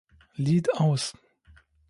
[0.39, 1.13] Lied aus!